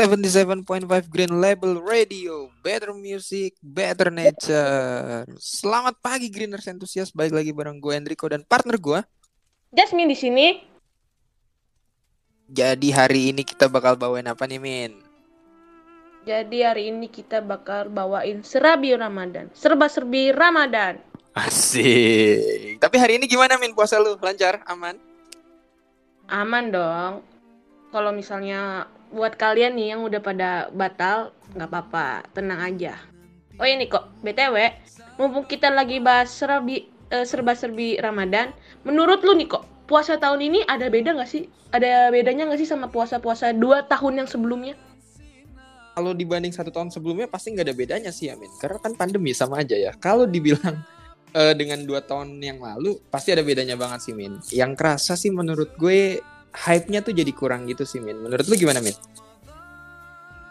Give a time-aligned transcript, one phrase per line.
[0.00, 0.64] 77.5
[1.12, 5.28] Green Label Radio, better music, better nature.
[5.36, 9.04] Selamat pagi Greeners Enthusiast, balik lagi bareng gue Enrico dan partner gue.
[9.76, 10.46] Jasmine di sini.
[12.48, 15.04] Jadi hari ini kita bakal bawain apa nih Min?
[16.24, 20.96] Jadi hari ini kita bakal bawain serabi Ramadan, serba-serbi Ramadan.
[21.36, 22.80] Asik.
[22.80, 24.16] Tapi hari ini gimana Min puasa lu?
[24.16, 24.64] Lancar?
[24.64, 24.96] Aman?
[26.24, 27.20] Aman dong.
[27.92, 32.94] Kalau misalnya buat kalian nih yang udah pada batal, nggak apa-apa, tenang aja.
[33.60, 34.72] Oh ini kok, btw,
[35.20, 38.54] mumpung kita lagi bahas eh, serba-serbi Ramadan,
[38.86, 41.50] menurut lu nih kok, puasa tahun ini ada beda nggak sih?
[41.74, 44.74] Ada bedanya nggak sih sama puasa-puasa dua tahun yang sebelumnya?
[45.90, 48.48] Kalau dibanding satu tahun sebelumnya pasti nggak ada bedanya sih Amin.
[48.62, 49.92] Karena kan pandemi sama aja ya.
[49.98, 50.80] Kalau dibilang
[51.34, 54.38] uh, dengan dua tahun yang lalu pasti ada bedanya banget sih Min.
[54.54, 56.22] Yang kerasa sih menurut gue
[56.54, 58.18] hype-nya tuh jadi kurang gitu sih Min.
[58.18, 58.94] Menurut lu gimana Min?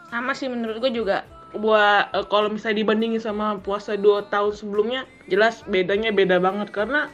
[0.10, 5.10] Sama sih menurut gue juga buat uh, kalau misalnya dibandingin sama puasa dua tahun sebelumnya
[5.34, 7.10] jelas bedanya beda banget karena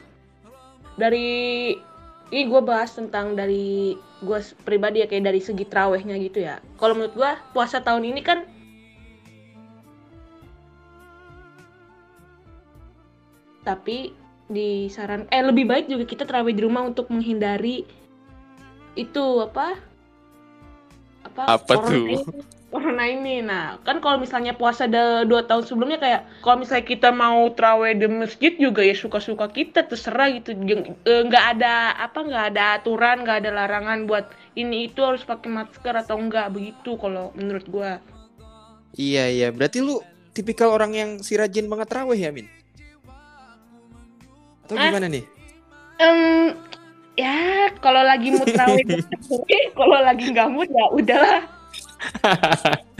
[0.99, 1.71] dari
[2.35, 6.99] ini gue bahas tentang dari gue pribadi ya kayak dari segi trawehnya gitu ya kalau
[6.99, 8.43] menurut gue puasa tahun ini kan
[13.63, 14.11] tapi
[14.51, 17.87] disaran eh lebih baik juga kita terawih di rumah untuk menghindari
[18.95, 19.75] itu apa?
[21.25, 22.07] Apa, apa tuh?
[22.07, 22.15] ini,
[22.75, 23.39] corona ini.
[23.39, 27.95] Nah kan kalau misalnya puasa de, dua tahun sebelumnya kayak kalau misalnya kita mau terawih
[27.95, 30.51] di masjid juga ya suka-suka kita terserah gitu.
[31.07, 35.51] Eh, nggak ada apa nggak ada aturan nggak ada larangan buat ini itu harus pakai
[35.51, 38.03] masker atau enggak begitu kalau menurut gua.
[38.95, 39.47] Iya iya.
[39.51, 39.99] Berarti lu
[40.35, 42.47] tipikal orang yang si rajin banget terawih ya min?
[44.67, 45.23] Atau eh, gimana nih?
[45.95, 46.51] Um,
[47.15, 48.83] ya kalau lagi mood terawih
[49.79, 51.41] kalau lagi nggak mood ya udahlah.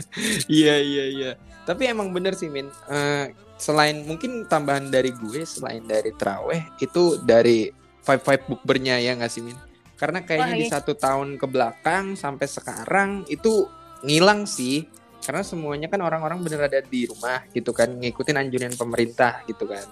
[0.48, 1.30] Iya iya iya.
[1.68, 2.72] Tapi emang bener sih min.
[2.88, 3.28] Uh,
[3.60, 9.28] selain mungkin tambahan dari gue selain dari terawih itu dari five five bookbernya ya nggak
[9.28, 9.56] sih min?
[9.96, 10.64] Karena kayaknya Wah, iya.
[10.64, 13.68] di satu tahun ke belakang sampai sekarang itu
[14.04, 14.88] ngilang sih.
[15.20, 19.84] Karena semuanya kan orang-orang bener ada di rumah gitu kan ngikutin anjuran pemerintah gitu kan.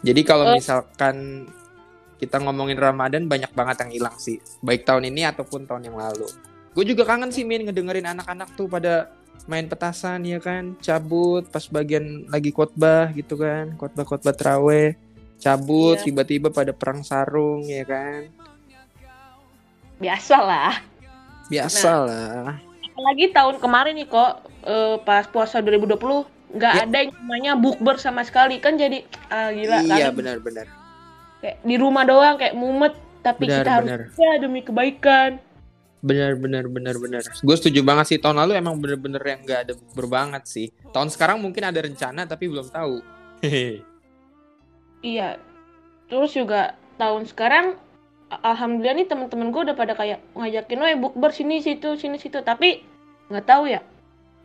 [0.00, 0.56] Jadi kalau uh.
[0.56, 1.46] misalkan
[2.20, 4.36] kita ngomongin Ramadan banyak banget yang hilang sih.
[4.60, 6.28] Baik tahun ini ataupun tahun yang lalu.
[6.76, 9.08] Gue juga kangen sih min ngedengerin anak-anak tuh pada
[9.48, 10.76] main petasan ya kan?
[10.84, 13.72] Cabut pas bagian lagi khotbah gitu kan.
[13.80, 14.94] Khotbah khotbah teraweh
[15.40, 16.04] cabut iya.
[16.04, 18.28] tiba-tiba pada perang sarung ya kan?
[19.96, 20.72] Biasa lah.
[21.48, 22.54] Biasa nah,
[22.94, 24.32] apalagi tahun kemarin nih kok
[24.68, 25.98] uh, pas puasa 2020
[26.50, 26.82] nggak ya.
[26.86, 28.60] ada yang namanya bukber sama sekali.
[28.60, 29.02] Kan jadi
[29.32, 30.68] uh, gila iya benar-benar
[31.40, 32.94] kayak di rumah doang kayak mumet.
[33.20, 33.80] Tapi benar, kita benar.
[34.00, 35.30] harus ya demi kebaikan.
[36.00, 37.20] Benar benar benar benar.
[37.20, 38.18] Gue setuju banget sih.
[38.20, 40.66] Tahun lalu emang bener-bener yang gak ada berbanget sih.
[40.88, 42.96] Tahun sekarang mungkin ada rencana tapi belum tahu.
[45.00, 45.40] Iya.
[46.12, 47.72] Terus juga tahun sekarang
[48.28, 52.36] alhamdulillah nih teman-teman gue udah pada kayak ngajakin weh bukber sini situ sini situ.
[52.44, 52.84] Tapi
[53.32, 53.80] nggak tahu ya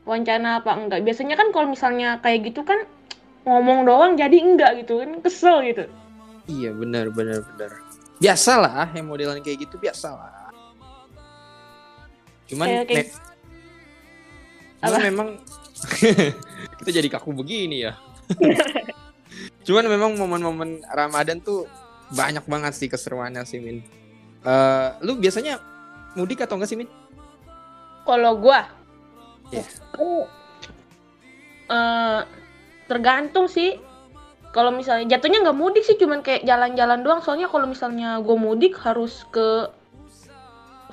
[0.05, 2.85] wancana apa enggak biasanya kan kalau misalnya kayak gitu kan
[3.43, 5.89] ngomong doang jadi enggak gitu kan kesel gitu
[6.45, 7.71] Iya benar benar benar.
[8.21, 10.53] Biasalah yang modelan kayak gitu biasalah.
[12.45, 13.07] Cuman kayak, kayak...
[14.85, 15.27] Cuman memang
[16.81, 17.97] kita jadi kaku begini ya.
[19.65, 21.65] Cuman memang momen-momen Ramadan tuh
[22.13, 23.81] banyak banget sih keseruannya sih Min.
[24.45, 25.57] Uh, lu biasanya
[26.13, 26.89] mudik atau enggak sih Min?
[28.05, 28.69] Kalau gua,
[29.49, 29.65] yeah.
[31.65, 32.21] uh,
[32.85, 33.81] tergantung sih
[34.55, 37.19] kalau misalnya jatuhnya nggak mudik sih cuman kayak jalan-jalan doang.
[37.19, 39.67] Soalnya kalau misalnya gue mudik harus ke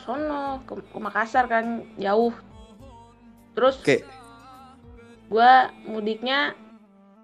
[0.02, 2.34] sono ke, ke Makassar kan jauh.
[3.54, 4.02] Terus okay.
[5.30, 5.52] gue
[5.86, 6.58] mudiknya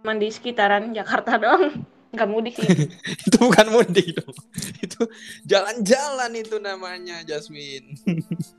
[0.07, 1.83] mandi sekitaran Jakarta doang.
[2.15, 2.87] Nggak mudik sih.
[3.27, 4.39] Itu bukan mudik dong.
[4.79, 5.11] Itu
[5.43, 7.99] jalan-jalan itu namanya Jasmine.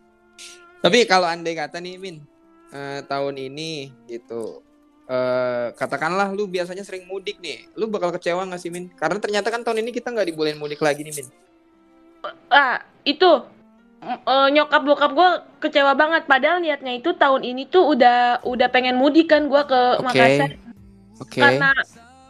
[0.84, 2.28] Tapi kalau andai kata nih Min
[2.76, 4.68] uh, tahun ini gitu
[5.10, 8.94] Uh, katakanlah lu biasanya sering mudik nih, lu bakal kecewa gak sih Min?
[8.94, 11.28] Karena ternyata kan tahun ini kita nggak dibolehin mudik lagi nih Min.
[12.54, 13.42] Ah itu
[14.06, 15.30] uh, nyokap bokap gue
[15.66, 16.30] kecewa banget.
[16.30, 20.06] Padahal niatnya itu tahun ini tuh udah udah pengen mudik kan gue ke okay.
[20.06, 20.50] Makassar.
[21.26, 21.42] Okay.
[21.42, 21.74] Karena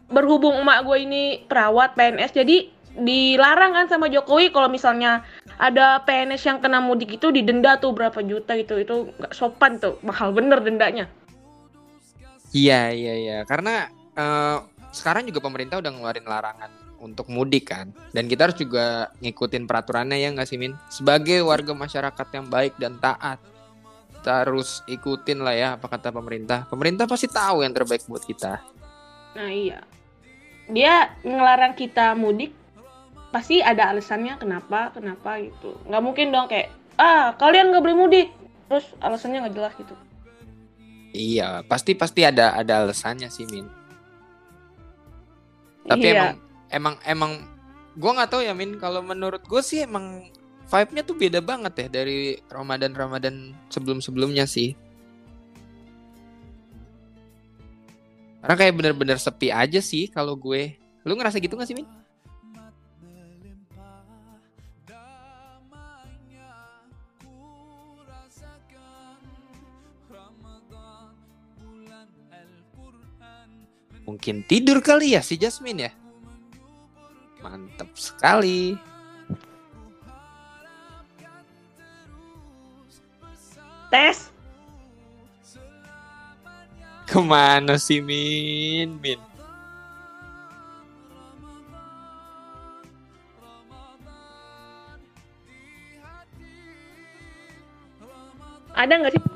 [0.08, 5.24] berhubung emak gue ini perawat PNS, jadi dilarang kan sama Jokowi kalau misalnya
[5.60, 10.02] ada PNS yang kena mudik itu didenda tuh berapa juta itu itu nggak sopan tuh
[10.02, 11.06] mahal bener dendanya
[12.50, 17.94] Iya iya iya karena uh, sekarang juga pemerintah udah ngeluarin larangan untuk mudik kan.
[18.12, 20.75] Dan kita harus juga ngikutin peraturannya ya nggak sih Min?
[20.92, 23.40] Sebagai warga masyarakat yang baik dan taat,
[24.19, 26.68] kita harus ikutin lah ya apa kata pemerintah.
[26.68, 28.60] Pemerintah pasti tahu yang terbaik buat kita.
[29.40, 29.80] Nah iya.
[30.69, 32.54] Dia ngelarang kita mudik
[33.30, 38.28] pasti ada alasannya kenapa kenapa gitu nggak mungkin dong kayak ah kalian nggak boleh mudik
[38.66, 39.94] terus alasannya nggak jelas gitu
[41.12, 43.68] iya pasti pasti ada ada alasannya sih min.
[45.90, 46.14] Tapi iya.
[46.14, 46.36] emang
[46.70, 47.32] emang emang
[47.98, 48.78] gue nggak tahu ya min.
[48.78, 50.30] Kalau menurut gue sih emang
[50.70, 54.78] vibe-nya tuh beda banget ya dari Ramadan Ramadan sebelum sebelumnya sih.
[58.40, 60.80] Karena kayak bener-bener sepi aja sih kalau gue.
[61.04, 61.99] Lu ngerasa gitu gak sih min
[74.10, 75.92] Mungkin tidur kali ya si Jasmine ya.
[77.46, 78.74] Mantap sekali.
[83.94, 84.34] Tes.
[87.06, 88.98] Ke mana sih Min?
[88.98, 89.22] Min.
[98.74, 99.29] Ada nggak sih?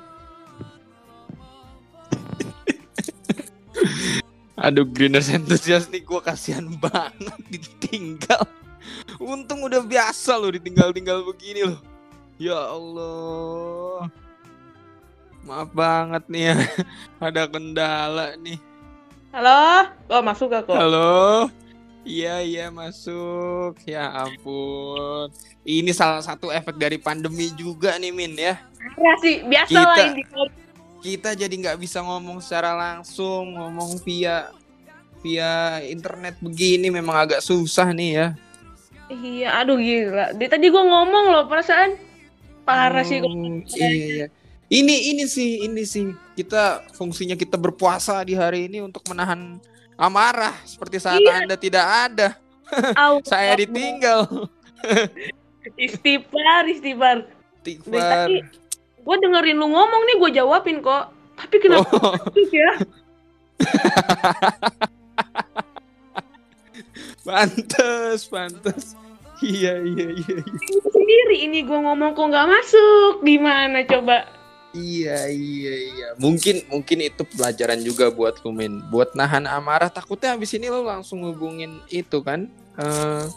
[4.64, 8.48] Aduh Greeners Enthusiast nih gue kasihan banget ditinggal.
[9.20, 11.80] Untung udah biasa loh ditinggal-tinggal begini loh.
[12.40, 14.08] Ya Allah.
[15.44, 16.56] Maaf banget nih ya.
[17.28, 18.56] Ada kendala nih.
[19.36, 19.92] Halo?
[20.08, 20.80] Oh masuk gak kok?
[20.80, 21.52] Halo?
[22.08, 23.76] Iya iya masuk.
[23.84, 25.28] Ya ampun.
[25.68, 28.56] Ini salah satu efek dari pandemi juga nih Min ya.
[28.96, 30.24] Ya sih, biasa Kita- lah ini.
[31.04, 34.48] Kita jadi nggak bisa ngomong secara langsung ngomong via
[35.20, 38.28] via internet begini memang agak susah nih ya.
[39.12, 40.32] Iya, aduh gila.
[40.32, 42.00] Dari tadi gua ngomong loh, perasaan.
[42.64, 43.20] Parah sih.
[43.20, 44.28] Hmm, iya iya.
[44.72, 46.16] Ini ini sih ini sih.
[46.40, 49.60] Kita fungsinya kita berpuasa di hari ini untuk menahan
[50.00, 50.56] amarah.
[50.64, 51.44] Seperti saat Iya.
[51.44, 52.28] anda tidak ada.
[53.30, 54.50] Saya ditinggal.
[55.76, 57.18] Istighfar, istighfar.
[59.04, 61.12] Gue dengerin lu ngomong nih, gue jawabin kok.
[61.34, 62.16] Tapi kenapa Oh,
[62.52, 62.72] ya?
[67.24, 68.96] pantes pantes
[69.44, 70.80] iya iya iya iya.
[70.88, 73.24] Sendiri ini gue ngomong kok nggak masuk.
[73.24, 74.28] Gimana coba?
[74.74, 76.08] Iya iya iya.
[76.18, 78.80] Mungkin mungkin itu pelajaran juga buat lu Min.
[78.88, 82.48] Buat nahan amarah takutnya habis ini lu langsung hubungin itu kan
[82.80, 83.28] eh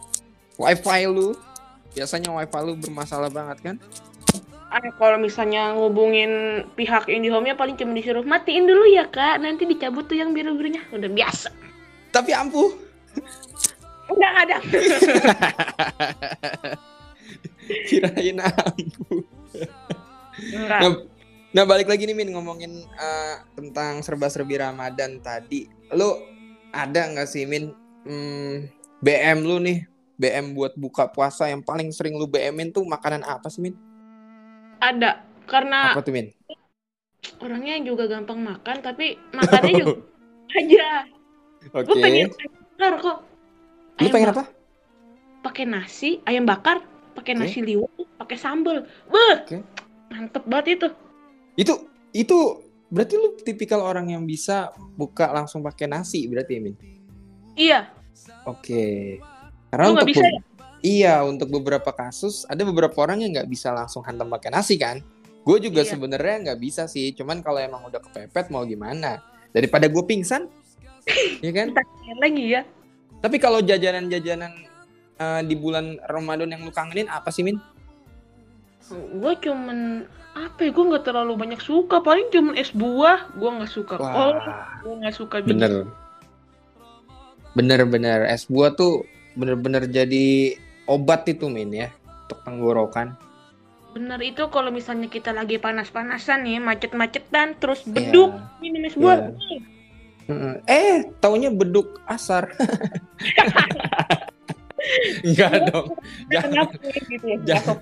[0.56, 1.34] wifi lu.
[1.92, 3.76] Biasanya wifi lu bermasalah banget kan?
[4.66, 10.10] Ah, kalau misalnya ngubungin pihak IndiHome-nya paling cuma disuruh matiin dulu ya kak, nanti dicabut
[10.10, 10.82] tuh yang biru-birunya.
[10.90, 11.54] Udah biasa.
[12.10, 12.74] Tapi ampuh.
[14.10, 14.56] Udah nggak ada.
[17.86, 19.22] Kirain ampuh.
[20.36, 20.80] Enggak.
[20.82, 20.92] Nah,
[21.54, 25.70] nah balik lagi nih Min ngomongin eh, tentang serba-serbi Ramadan tadi.
[25.94, 26.10] Lu
[26.74, 27.70] ada nggak sih Min
[28.02, 28.66] hmm,
[28.98, 29.86] BM lu nih?
[30.16, 33.85] BM buat buka puasa yang paling sering lu BM-in tuh makanan apa sih Min?
[34.78, 35.22] Ada.
[35.46, 36.28] Karena Apa tuh Min?
[37.42, 39.94] orangnya juga gampang makan, tapi makannya juga
[40.58, 40.88] aja.
[41.74, 41.86] Oke.
[41.86, 43.18] Gue pengen ayam bakar kok.
[43.96, 44.44] Lu pengen apa?
[45.42, 46.82] Pakai nasi, ayam bakar,
[47.14, 47.40] pakai Oke.
[47.42, 48.86] nasi liwet, pakai sambel.
[49.10, 49.62] Beuh, Oke.
[50.10, 50.88] mantep banget itu.
[51.56, 51.72] Itu
[52.10, 52.38] itu
[52.86, 56.74] berarti lu tipikal orang yang bisa buka langsung pakai nasi berarti ya, Min?
[57.56, 57.80] Iya,
[58.46, 59.18] Oke.
[59.68, 60.55] Karena Lu untuk bisa be-
[60.86, 65.02] Iya, untuk beberapa kasus ada beberapa orang yang nggak bisa langsung hantam pakai nasi kan.
[65.42, 65.98] Gue juga Iya.
[65.98, 69.18] sebenarnya nggak bisa sih, cuman kalau emang udah kepepet mau gimana?
[69.50, 70.46] Daripada gue pingsan,
[71.44, 71.74] ya kan?
[72.22, 72.62] Lagi ya.
[73.18, 74.52] Tapi kalau jajanan-jajanan
[75.18, 77.58] eh, di bulan Ramadan yang lu kangenin apa sih Min?
[79.18, 80.06] Gue cuman
[80.38, 80.70] apa ya?
[80.70, 81.98] Gue nggak terlalu banyak suka.
[81.98, 83.34] Paling cuman es buah.
[83.34, 84.38] Gue nggak suka kol.
[84.86, 85.90] Gue nggak suka bener,
[87.56, 91.88] bener bener es buah tuh bener-bener jadi obat itu Min ya
[92.26, 93.14] untuk tenggorokan.
[93.94, 99.32] Bener itu kalau misalnya kita lagi panas-panasan nih, macet-macetan, terus beduk minum es buah.
[99.32, 99.58] Iya.
[100.26, 100.54] Mm-mm.
[100.66, 102.50] Eh, taunya beduk asar.
[105.26, 105.86] Enggak dong.
[106.30, 106.66] Jangan,
[107.08, 107.36] gitu ya?
[107.54, 107.78] Jangan.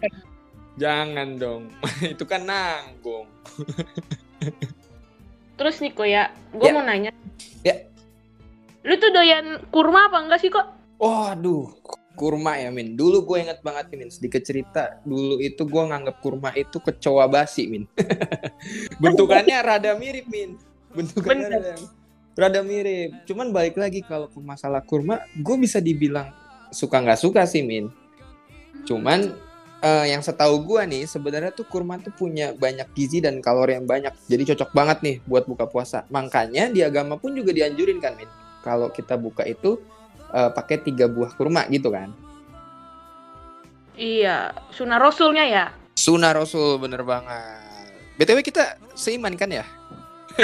[0.75, 1.63] Jangan dong.
[2.15, 3.27] Itu kan nanggung.
[5.55, 6.75] Terus nih kok ya, gue Ya.
[6.75, 7.11] mau nanya.
[7.63, 7.87] Ya.
[8.85, 10.67] Lu tuh doyan kurma apa enggak sih kok?
[10.99, 11.73] Waduh,
[12.15, 12.95] kurma ya Min.
[12.95, 14.09] Dulu gue inget banget Min.
[14.11, 15.03] Sedikit cerita.
[15.03, 17.85] Dulu itu gue nganggap kurma itu kecoa basi Min.
[19.03, 20.57] Bentukannya rada mirip Min.
[20.95, 21.61] Bentukannya Bener.
[21.75, 21.75] rada.
[22.35, 23.11] rada mirip.
[23.27, 26.31] Cuman balik lagi kalau ke masalah kurma, gue bisa dibilang
[26.71, 27.91] suka nggak suka sih Min.
[28.87, 29.35] Cuman
[29.85, 33.85] uh, yang setahu gue nih sebenarnya tuh kurma tuh punya banyak gizi dan kalori yang
[33.85, 34.15] banyak.
[34.31, 36.09] Jadi cocok banget nih buat buka puasa.
[36.09, 38.31] Makanya di agama pun juga dianjurin kan Min.
[38.65, 39.77] Kalau kita buka itu
[40.35, 42.11] uh, pakai tiga buah kurma gitu kan.
[43.95, 45.65] Iya, sunnah rasulnya ya.
[45.95, 47.87] Sunnah rasul bener banget.
[48.19, 49.63] BTW kita seiman kan ya?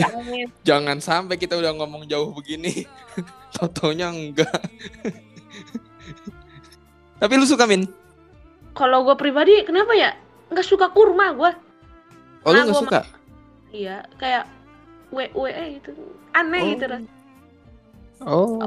[0.00, 0.24] jangan,
[0.64, 2.88] jangan sampai kita udah ngomong jauh begini,
[3.60, 4.48] totonya enggak.
[7.20, 7.84] Tapi lu suka min?
[8.72, 10.16] Kalau gue pribadi, kenapa ya?
[10.48, 11.52] Nggak suka kurma gue.
[12.48, 13.00] Oh nah, lu nggak suka?
[13.68, 14.48] Iya, kayak
[15.12, 15.92] we we itu
[16.32, 16.72] aneh oh.
[16.72, 17.23] gitu rasanya.
[18.24, 18.60] Oh.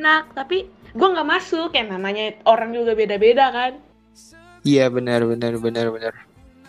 [0.00, 1.76] enak, tapi gue nggak masuk.
[1.76, 3.72] Kayak namanya orang juga beda-beda kan.
[4.60, 6.14] Iya benar benar benar benar.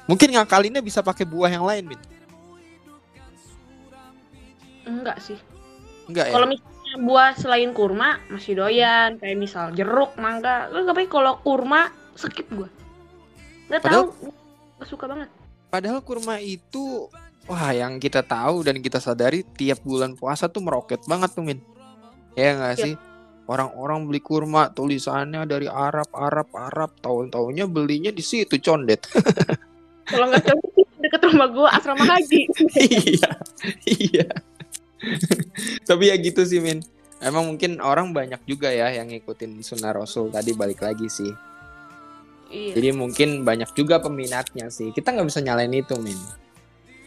[0.08, 2.02] Mungkin ngakalinnya bisa pakai buah yang lain, Min.
[4.88, 5.40] Enggak sih.
[6.10, 6.34] Enggak ya.
[6.36, 10.68] Kalau misalnya buah selain kurma masih doyan, kayak misal jeruk, mangga.
[10.74, 12.68] Lu ngapain kalau kurma skip gua.
[13.72, 14.34] Enggak tahu.
[14.82, 15.30] Gak suka banget.
[15.72, 17.08] Padahal kurma itu
[17.48, 21.71] wah yang kita tahu dan kita sadari tiap bulan puasa tuh meroket banget tuh, Min.
[22.36, 22.84] Ya enggak ya.
[22.88, 22.94] sih?
[23.50, 26.92] Orang-orang beli kurma tulisannya dari Arab, Arab, Arab.
[27.04, 29.04] Tahun-tahunnya belinya di situ condet.
[30.12, 32.42] Kalau nggak cocok deket rumah gue asrama haji.
[32.88, 33.32] iya,
[33.86, 34.28] iya.
[35.84, 36.80] Tapi ya gitu sih Min.
[37.22, 41.30] Emang mungkin orang banyak juga ya yang ngikutin sunnah Rasul tadi balik lagi sih.
[42.52, 42.74] Iya.
[42.78, 44.94] Jadi mungkin banyak juga peminatnya sih.
[44.94, 46.18] Kita nggak bisa nyalain itu Min.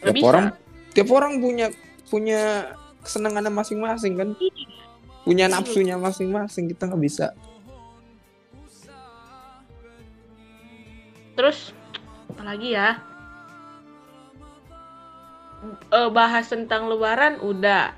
[0.03, 0.25] Tiap bisa.
[0.27, 0.45] orang,
[0.91, 1.67] tiap orang punya
[2.07, 4.29] punya kesenangannya masing-masing kan.
[4.37, 4.85] Iya.
[5.25, 6.69] Punya nafsunya masing-masing.
[6.69, 7.33] Kita nggak bisa.
[11.35, 11.75] Terus
[12.31, 12.99] apalagi ya
[15.93, 17.93] uh, bahas tentang lebaran udah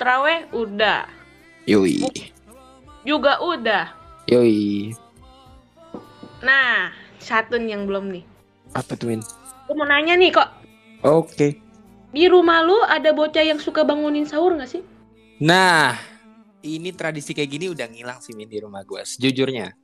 [0.00, 1.06] traweh udah
[1.68, 2.02] yoi
[3.06, 3.92] juga udah
[4.26, 4.90] yoi
[6.42, 6.90] nah
[7.22, 8.24] satu yang belum nih
[8.74, 9.22] apa tuh Min?
[9.64, 10.48] Aku mau nanya nih kok
[11.06, 11.50] oke okay.
[12.10, 14.82] di rumah lu ada bocah yang suka bangunin sahur gak sih
[15.38, 15.94] nah
[16.64, 19.76] ini tradisi kayak gini udah ngilang sih Min di rumah gue sejujurnya.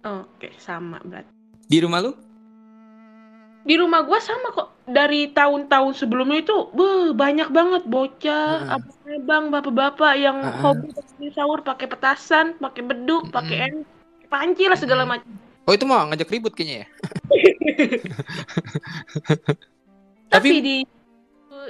[0.00, 1.40] Oke sama berarti
[1.70, 2.12] di rumah lu?
[3.60, 4.68] Di rumah gue sama kok.
[4.90, 7.82] Dari tahun-tahun sebelumnya itu beuh, banyak banget.
[7.86, 8.80] Bocah uh.
[9.20, 10.72] abang bapak-bapak yang uh.
[10.72, 10.90] hobi
[11.36, 13.30] sahur pakai petasan pakai beduk uh.
[13.30, 13.84] pakai
[14.32, 15.30] panci lah segala macam.
[15.68, 16.86] Oh itu mau ngajak ribut kayaknya ya?
[20.34, 20.76] Tapi di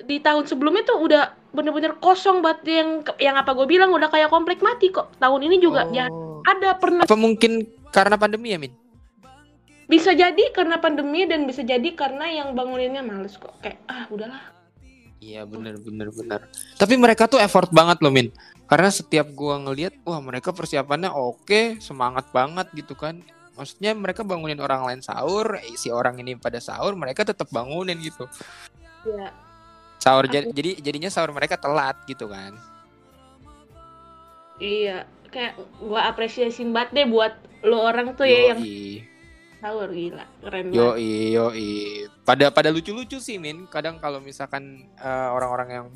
[0.05, 2.65] di tahun sebelumnya tuh udah bener-bener kosong banget.
[2.67, 5.13] Yang yang apa gue bilang udah kayak komplek mati kok.
[5.19, 6.41] Tahun ini juga ya oh.
[6.45, 7.05] ya ada pernah.
[7.05, 8.73] Apa mungkin karena pandemi ya min?
[9.91, 13.59] Bisa jadi karena pandemi dan bisa jadi karena yang banguninnya males kok.
[13.59, 14.43] Kayak ah udahlah.
[15.21, 16.41] Iya bener bener bener.
[16.81, 18.33] Tapi mereka tuh effort banget loh min.
[18.71, 23.21] Karena setiap gua ngelihat wah mereka persiapannya oke semangat banget gitu kan.
[23.59, 27.99] Maksudnya mereka bangunin orang lain sahur eh, si orang ini pada sahur mereka tetap bangunin
[28.01, 28.25] gitu.
[29.05, 29.50] Iya.
[30.01, 30.51] Sahur Aku...
[30.57, 32.57] jadi jadinya sahur mereka telat gitu kan.
[34.57, 38.35] Iya kayak gua apresiasi banget deh buat lo orang tuh Yoi.
[38.35, 38.61] ya yang
[39.61, 41.53] sahur gila keren yo yo
[42.25, 43.69] pada pada lucu-lucu sih min.
[43.69, 45.87] Kadang kalau misalkan uh, orang-orang yang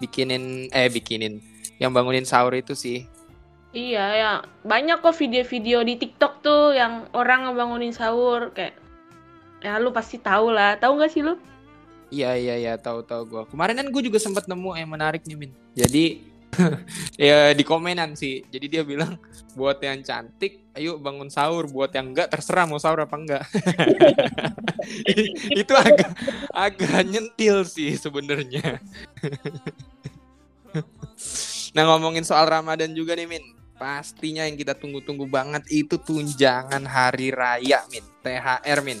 [0.00, 1.44] bikinin eh bikinin
[1.78, 3.04] yang bangunin sahur itu sih.
[3.76, 4.32] Iya ya.
[4.64, 8.74] Banyak kok video-video di TikTok tuh yang orang ngebangunin sahur kayak
[9.60, 10.80] ya lu pasti tahu lah.
[10.80, 11.36] Tahu nggak sih lu
[12.08, 15.36] iya iya iya tahu tahu gue kemarin kan gue juga sempat nemu yang menarik nih
[15.36, 15.52] min.
[15.76, 16.24] Jadi
[17.20, 18.44] ya di komenan sih.
[18.48, 19.20] Jadi dia bilang
[19.52, 21.68] buat yang cantik ayo bangun sahur.
[21.68, 23.42] Buat yang enggak terserah mau sahur apa enggak.
[25.60, 26.10] Itu agak
[26.52, 28.80] agak nyentil sih sebenarnya.
[31.68, 33.44] Nah ngomongin soal Ramadan juga nih Min.
[33.76, 38.04] Pastinya yang kita tunggu-tunggu banget itu tunjangan hari raya Min.
[38.24, 38.98] THR Min.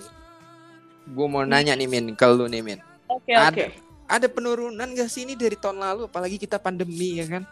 [1.08, 3.52] Gue mau nanya nih Min ke lu nih Min oke okay, oke.
[3.52, 3.68] okay.
[4.08, 6.08] ada penurunan gak sih ini dari tahun lalu?
[6.08, 7.44] Apalagi kita pandemi ya kan?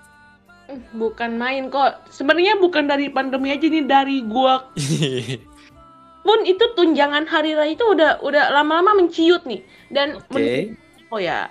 [0.97, 2.11] Bukan main kok.
[2.11, 4.67] Sebenarnya bukan dari pandemi aja nih dari gua.
[6.27, 9.63] Pun itu tunjangan hari raya itu udah udah lama-lama menciut nih.
[9.93, 10.75] Dan okay.
[11.13, 11.47] oh ya.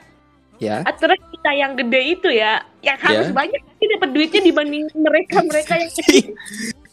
[0.59, 0.83] Ya.
[0.87, 3.35] Aturan kita yang gede itu ya yang harus yeah.
[3.35, 6.31] banyak sih dapat duitnya dibanding mereka mereka yang kecil.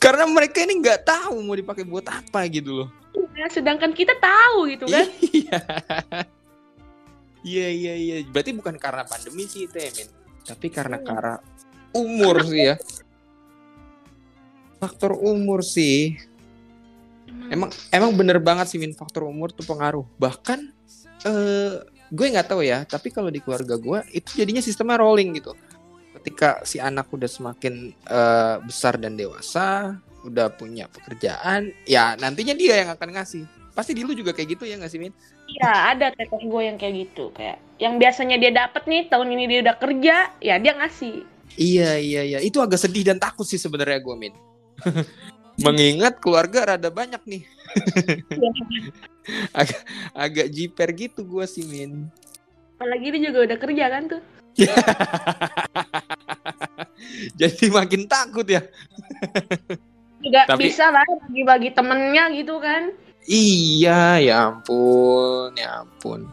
[0.02, 2.88] Karena mereka ini nggak tahu mau dipakai buat apa gitu loh.
[3.12, 5.06] Nah, sedangkan kita tahu gitu kan
[7.42, 8.16] iya iya iya.
[8.26, 10.08] Berarti bukan karena pandemi sih itu ya min.
[10.42, 11.06] Tapi karena hmm.
[11.06, 11.34] karena
[11.94, 12.76] umur sih ya.
[14.82, 16.18] Faktor umur sih.
[17.50, 17.70] Emang.
[17.90, 18.94] Emang bener banget sih min.
[18.94, 20.06] Faktor umur tuh pengaruh.
[20.18, 20.58] Bahkan
[21.26, 21.74] eh,
[22.12, 25.54] gue nggak tahu ya tapi kalau di keluarga gue itu jadinya sistemnya rolling gitu.
[26.12, 32.86] Ketika si anak udah semakin uh, besar dan dewasa udah punya pekerjaan ya nantinya dia
[32.86, 35.12] yang akan ngasih pasti di lu juga kayak gitu ya nggak sih Min?
[35.48, 39.44] Iya ada teteh gue yang kayak gitu kayak yang biasanya dia dapat nih tahun ini
[39.48, 41.24] dia udah kerja ya dia ngasih.
[41.56, 42.38] Iya iya iya.
[42.40, 44.34] Itu agak sedih dan takut sih sebenarnya gue Min.
[45.64, 47.42] Mengingat keluarga rada banyak nih.
[49.54, 49.80] Agak
[50.16, 52.10] agak jiper gitu gue sih min.
[52.74, 54.22] Apalagi dia juga udah kerja kan tuh.
[57.40, 58.66] Jadi makin takut ya.
[60.18, 60.66] Juga Tapi...
[60.66, 62.90] bisa lah bagi-bagi temennya gitu kan
[63.26, 66.26] iya ya ampun ya ampun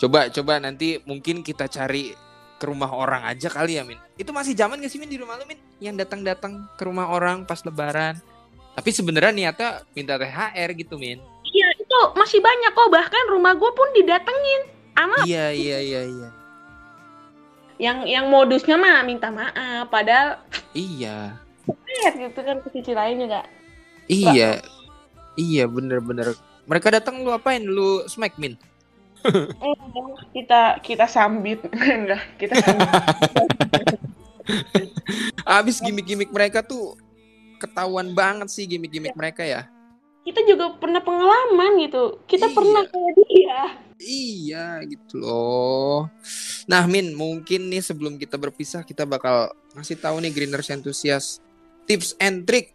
[0.00, 2.12] coba coba nanti mungkin kita cari
[2.54, 5.36] ke rumah orang aja kali ya Min itu masih zaman gak sih Min di rumah
[5.36, 8.16] lu Min yang datang-datang ke rumah orang pas lebaran
[8.74, 11.22] tapi sebenarnya niatnya minta THR gitu, Min.
[11.46, 12.90] Iya, itu masih banyak kok.
[12.90, 14.62] Bahkan rumah gue pun didatengin.
[14.98, 15.22] Ama.
[15.22, 16.28] Iya, iya, iya, iya.
[17.78, 20.42] Yang yang modusnya mah minta maaf, padahal
[20.74, 21.38] Iya.
[21.66, 23.46] Lihat gitu kan ke sisi lain juga.
[24.10, 24.58] Iya.
[24.58, 24.73] Bah.
[25.34, 26.34] Iya, bener-bener.
[26.64, 27.62] Mereka datang lu apain?
[27.62, 28.54] Lu smack, Min?
[29.24, 29.76] Eh,
[30.36, 32.92] kita kita sambit enggak kita sambit.
[35.48, 36.92] Abis gimmick-gimmick mereka tuh
[37.56, 39.64] ketahuan banget sih gimmick-gimmick mereka ya.
[40.24, 42.20] Kita juga pernah pengalaman gitu.
[42.28, 42.56] Kita iya.
[42.56, 43.60] pernah kayak dia.
[44.04, 46.12] Iya gitu loh.
[46.68, 51.40] Nah Min, mungkin nih sebelum kita berpisah kita bakal ngasih tahu nih Greeners Enthusiast
[51.88, 52.73] tips and trick.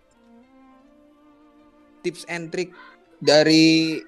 [1.99, 2.71] Tips and trick
[3.19, 3.99] dari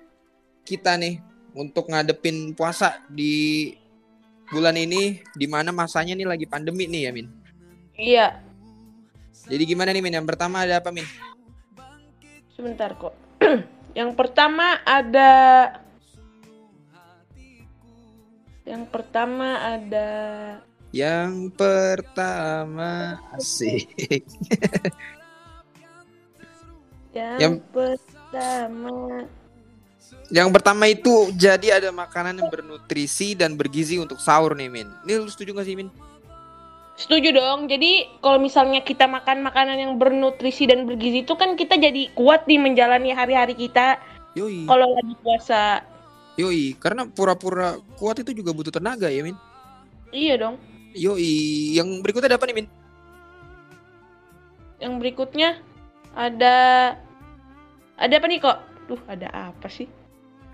[0.64, 1.20] kita nih
[1.52, 3.74] untuk ngadepin puasa di
[4.48, 7.28] bulan ini di mana masanya nih lagi pandemi nih ya Min.
[8.02, 8.28] Iya,
[9.50, 10.14] jadi gimana nih Min?
[10.14, 11.08] Yang pertama ada apa Min?
[12.54, 13.16] Sebentar kok.
[14.00, 15.32] yang pertama ada
[18.62, 20.10] Yang pertama ada
[20.94, 23.90] Yang pertama asik.
[27.12, 29.28] yang, yang pertama
[30.32, 34.88] yang pertama itu jadi ada makanan yang bernutrisi dan bergizi untuk sahur nih Min.
[35.04, 35.92] Ini lu setuju gak sih Min?
[36.96, 37.68] Setuju dong.
[37.68, 42.48] Jadi kalau misalnya kita makan makanan yang bernutrisi dan bergizi itu kan kita jadi kuat
[42.48, 44.00] di menjalani hari-hari kita.
[44.40, 44.68] Yoi.
[44.68, 45.84] Kalau lagi puasa.
[46.40, 49.36] Yoi, karena pura-pura kuat itu juga butuh tenaga ya, Min.
[50.16, 50.56] Iya dong.
[50.96, 52.68] Yoi, yang berikutnya ada apa nih, Min?
[54.80, 55.60] Yang berikutnya
[56.16, 56.56] ada
[58.02, 58.58] ada apa nih kok?
[58.90, 59.88] Duh, ada apa sih?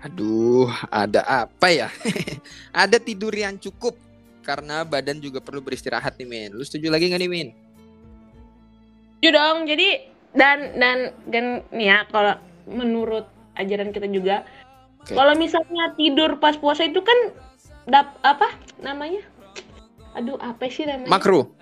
[0.04, 1.88] Aduh, ada apa ya?
[2.84, 3.98] ada tidur yang cukup
[4.46, 6.50] karena badan juga perlu beristirahat nih Min.
[6.54, 7.48] Lu setuju lagi gak nih Min?
[9.18, 9.56] Setuju dong.
[9.66, 9.88] Jadi
[10.36, 11.44] dan dan dan
[11.74, 13.26] nih ya kalau menurut
[13.58, 14.44] ajaran kita juga
[15.02, 15.16] okay.
[15.16, 17.34] kalau misalnya tidur pas puasa itu kan
[17.90, 19.24] dap apa namanya?
[20.14, 21.10] Aduh apa sih namanya?
[21.10, 21.57] Makruh.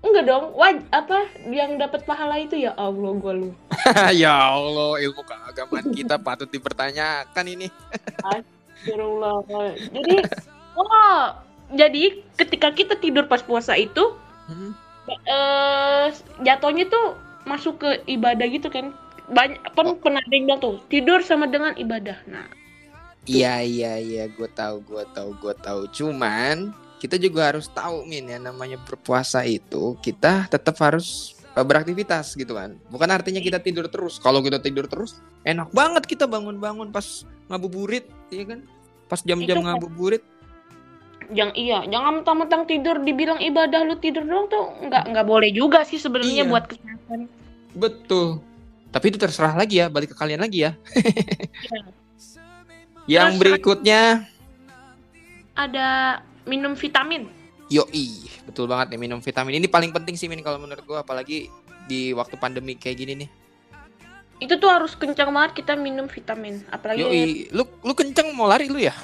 [0.00, 3.50] Enggak dong, waj apa yang dapat pahala itu ya Allah gue lu.
[4.22, 7.68] ya Allah, ilmu keagamaan kita patut dipertanyakan ini.
[8.24, 9.44] Astagfirullah.
[9.92, 10.16] Jadi,
[10.80, 11.24] oh
[11.70, 14.14] jadi ketika kita tidur pas puasa itu
[14.50, 14.70] hmm.
[15.06, 16.06] uh,
[16.42, 17.14] jatuhnya tuh
[17.46, 18.94] masuk ke ibadah gitu kan
[19.30, 19.96] banyak pen, oh.
[19.98, 22.46] pernah bilang tuh tidur sama dengan ibadah nah
[23.30, 28.28] iya iya iya gue tahu gue tahu gue tahu cuman kita juga harus tahu min
[28.28, 32.76] ya namanya berpuasa itu kita tetap harus beraktivitas gitu kan.
[32.92, 34.20] Bukan artinya kita tidur terus.
[34.20, 38.60] Kalau kita tidur terus enak banget kita bangun-bangun pas ngabuburit iya kan?
[39.08, 40.22] Pas jam-jam kan ngabuburit.
[41.32, 45.82] Yang iya jangan mentang-mentang tidur dibilang ibadah lu tidur dong tuh nggak nggak boleh juga
[45.88, 46.50] sih sebenarnya iya.
[46.52, 47.20] buat kesehatan.
[47.74, 48.44] Betul.
[48.90, 50.72] Tapi itu terserah lagi ya balik ke kalian lagi ya.
[50.76, 51.82] Iya.
[53.20, 54.28] yang Terus berikutnya.
[55.50, 57.28] ada minum vitamin.
[57.70, 59.60] Yoi betul banget nih minum vitamin.
[59.62, 61.50] Ini paling penting sih min kalau menurut gua apalagi
[61.86, 63.30] di waktu pandemi kayak gini nih.
[64.40, 68.66] Itu tuh harus kencang banget kita minum vitamin apalagi yoi lu lu kencang mau lari
[68.72, 68.96] lu ya?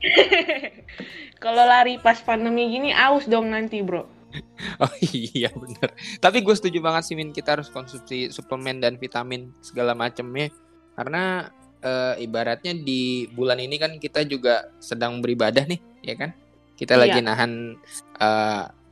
[1.40, 4.04] Kalau lari pas pandemi gini aus dong nanti, Bro.
[4.78, 5.90] Oh iya bener.
[6.22, 10.54] Tapi gue setuju banget sih Min kita harus konsumsi suplemen dan vitamin segala macamnya
[10.94, 11.50] karena
[11.82, 16.30] e, ibaratnya di bulan ini kan kita juga sedang beribadah nih, ya kan?
[16.76, 17.02] Kita iya.
[17.06, 17.76] lagi nahan
[18.16, 18.28] e,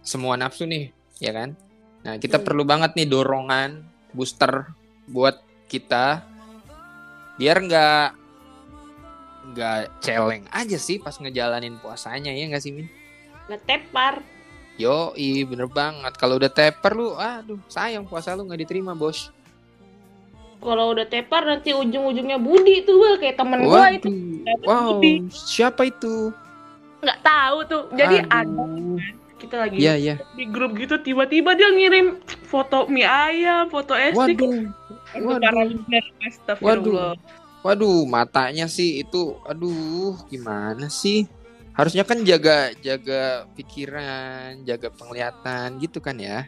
[0.04, 1.56] semua nafsu nih, ya kan?
[2.04, 2.46] Nah kita hmm.
[2.46, 4.72] perlu banget nih dorongan booster
[5.08, 6.24] buat kita
[7.38, 8.08] biar nggak
[9.54, 12.88] nggak celeng aja sih pas ngejalanin puasanya ya nggak sih Min?
[13.48, 14.20] Ngetepar.
[14.78, 16.14] Yo, i bener banget.
[16.14, 19.34] Kalau udah tepar lu, aduh sayang puasa lu nggak diterima bos.
[20.58, 24.10] Kalau udah tepar nanti ujung-ujungnya Budi tuh kayak temen gua itu.
[24.66, 25.26] Wow, Budi.
[25.30, 26.30] siapa itu?
[26.98, 28.98] Nggak tahu tuh jadi Aduh.
[28.98, 30.14] ada kita lagi Iya, iya.
[30.34, 32.18] di grup gitu tiba-tiba dia ngirim
[32.50, 34.12] foto mie ayam foto es.
[34.12, 34.66] Waduh.
[35.14, 35.78] Waduh.
[36.26, 37.14] astagfirullah.
[37.62, 41.30] Waduh, matanya sih itu aduh, gimana sih?
[41.78, 46.42] Harusnya kan jaga jaga pikiran, jaga penglihatan gitu kan ya.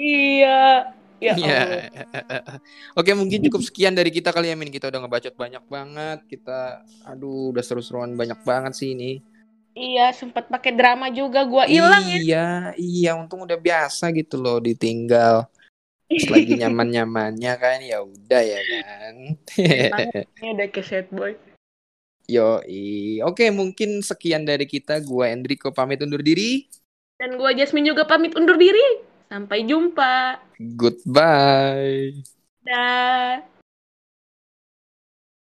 [0.00, 0.88] iya
[1.20, 1.60] ya Iya.
[1.60, 2.60] Allah.
[2.98, 4.72] Oke, mungkin cukup sekian dari kita kali ya, Min.
[4.72, 6.18] Kita udah ngebacot banyak banget.
[6.24, 9.20] Kita aduh, udah seru-seruan banyak banget sih ini.
[9.72, 14.58] Iya sempat pakai drama juga gua hilang ya Iya, iya, untung udah biasa gitu loh
[14.58, 15.46] ditinggal.
[16.10, 19.14] Pas lagi nyaman-nyamannya kan ya udah ya kan.
[19.56, 21.34] ini udah ke sad boy
[22.26, 22.62] Yo,
[23.22, 25.02] oke mungkin sekian dari kita.
[25.02, 26.66] Gua Enrico pamit undur diri.
[27.16, 32.16] dan gua Jasmine juga pamit undur diri sampai jumpa Goodbye.
[32.60, 33.44] dah